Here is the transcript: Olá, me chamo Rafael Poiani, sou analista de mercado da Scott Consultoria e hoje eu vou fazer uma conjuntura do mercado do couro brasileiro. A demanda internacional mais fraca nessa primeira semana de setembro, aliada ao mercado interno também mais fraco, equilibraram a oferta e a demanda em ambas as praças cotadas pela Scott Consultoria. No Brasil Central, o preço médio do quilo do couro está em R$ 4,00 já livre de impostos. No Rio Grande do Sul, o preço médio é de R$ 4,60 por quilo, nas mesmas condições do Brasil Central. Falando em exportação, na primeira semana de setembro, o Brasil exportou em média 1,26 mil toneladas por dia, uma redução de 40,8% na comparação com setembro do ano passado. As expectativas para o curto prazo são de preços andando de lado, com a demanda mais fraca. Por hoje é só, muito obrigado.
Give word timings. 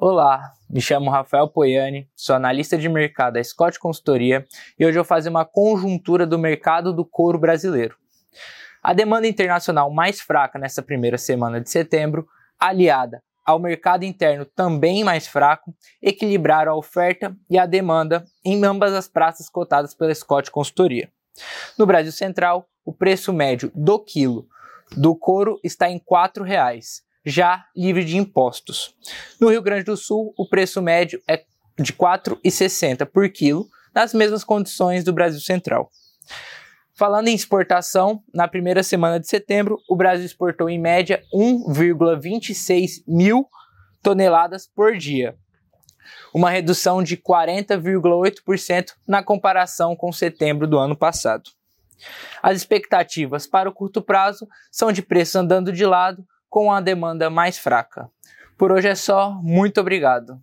Olá, 0.00 0.52
me 0.70 0.80
chamo 0.80 1.10
Rafael 1.10 1.48
Poiani, 1.48 2.08
sou 2.14 2.36
analista 2.36 2.78
de 2.78 2.88
mercado 2.88 3.34
da 3.34 3.42
Scott 3.42 3.80
Consultoria 3.80 4.46
e 4.78 4.86
hoje 4.86 4.96
eu 4.96 5.02
vou 5.02 5.08
fazer 5.08 5.28
uma 5.28 5.44
conjuntura 5.44 6.24
do 6.24 6.38
mercado 6.38 6.92
do 6.92 7.04
couro 7.04 7.36
brasileiro. 7.36 7.96
A 8.80 8.92
demanda 8.92 9.26
internacional 9.26 9.90
mais 9.90 10.20
fraca 10.20 10.56
nessa 10.56 10.82
primeira 10.82 11.18
semana 11.18 11.60
de 11.60 11.68
setembro, 11.68 12.28
aliada 12.60 13.20
ao 13.44 13.58
mercado 13.58 14.04
interno 14.04 14.44
também 14.44 15.02
mais 15.02 15.26
fraco, 15.26 15.74
equilibraram 16.00 16.70
a 16.70 16.76
oferta 16.76 17.36
e 17.50 17.58
a 17.58 17.66
demanda 17.66 18.24
em 18.44 18.64
ambas 18.64 18.92
as 18.92 19.08
praças 19.08 19.48
cotadas 19.48 19.96
pela 19.96 20.14
Scott 20.14 20.48
Consultoria. 20.52 21.10
No 21.76 21.84
Brasil 21.86 22.12
Central, 22.12 22.68
o 22.84 22.92
preço 22.92 23.32
médio 23.32 23.72
do 23.74 23.98
quilo 23.98 24.46
do 24.96 25.16
couro 25.16 25.58
está 25.64 25.90
em 25.90 25.96
R$ 25.96 26.02
4,00 26.08 27.07
já 27.28 27.66
livre 27.76 28.04
de 28.04 28.16
impostos. 28.16 28.94
No 29.40 29.48
Rio 29.50 29.62
Grande 29.62 29.84
do 29.84 29.96
Sul, 29.96 30.32
o 30.36 30.48
preço 30.48 30.80
médio 30.80 31.22
é 31.28 31.44
de 31.78 31.92
R$ 31.92 31.98
4,60 31.98 33.06
por 33.06 33.28
quilo, 33.28 33.68
nas 33.94 34.14
mesmas 34.14 34.44
condições 34.44 35.04
do 35.04 35.12
Brasil 35.12 35.40
Central. 35.40 35.90
Falando 36.94 37.28
em 37.28 37.34
exportação, 37.34 38.22
na 38.34 38.48
primeira 38.48 38.82
semana 38.82 39.20
de 39.20 39.28
setembro, 39.28 39.78
o 39.88 39.94
Brasil 39.94 40.26
exportou 40.26 40.68
em 40.68 40.80
média 40.80 41.22
1,26 41.32 43.04
mil 43.06 43.48
toneladas 44.02 44.66
por 44.66 44.96
dia, 44.96 45.36
uma 46.34 46.50
redução 46.50 47.02
de 47.02 47.16
40,8% 47.16 48.94
na 49.06 49.22
comparação 49.22 49.94
com 49.94 50.10
setembro 50.10 50.66
do 50.66 50.78
ano 50.78 50.96
passado. 50.96 51.50
As 52.42 52.56
expectativas 52.56 53.46
para 53.46 53.68
o 53.68 53.72
curto 53.72 54.00
prazo 54.00 54.48
são 54.70 54.92
de 54.92 55.02
preços 55.02 55.36
andando 55.36 55.72
de 55.72 55.84
lado, 55.84 56.26
com 56.48 56.72
a 56.72 56.80
demanda 56.80 57.28
mais 57.30 57.58
fraca. 57.58 58.10
Por 58.56 58.72
hoje 58.72 58.88
é 58.88 58.94
só, 58.94 59.32
muito 59.42 59.80
obrigado. 59.80 60.40